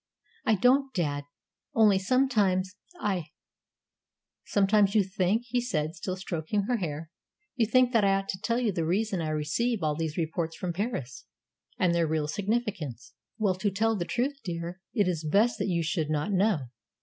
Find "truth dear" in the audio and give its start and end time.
14.05-14.81